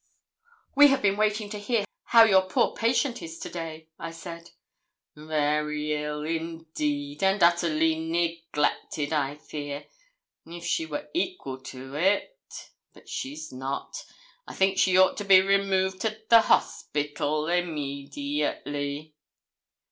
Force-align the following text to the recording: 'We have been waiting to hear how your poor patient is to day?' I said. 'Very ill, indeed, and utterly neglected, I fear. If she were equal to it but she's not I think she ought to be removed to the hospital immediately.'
'We 0.75 0.87
have 0.87 1.03
been 1.03 1.15
waiting 1.15 1.47
to 1.51 1.59
hear 1.59 1.85
how 2.05 2.23
your 2.23 2.49
poor 2.49 2.73
patient 2.75 3.21
is 3.21 3.37
to 3.37 3.51
day?' 3.51 3.87
I 3.99 4.09
said. 4.09 4.49
'Very 5.15 5.93
ill, 5.93 6.23
indeed, 6.25 7.21
and 7.21 7.43
utterly 7.43 7.99
neglected, 7.99 9.13
I 9.13 9.35
fear. 9.35 9.85
If 10.47 10.65
she 10.65 10.87
were 10.87 11.07
equal 11.13 11.61
to 11.65 11.93
it 11.97 12.33
but 12.93 13.09
she's 13.09 13.51
not 13.53 14.03
I 14.47 14.55
think 14.55 14.79
she 14.79 14.97
ought 14.97 15.17
to 15.17 15.23
be 15.23 15.39
removed 15.39 16.01
to 16.01 16.19
the 16.29 16.41
hospital 16.41 17.45
immediately.' 17.45 19.13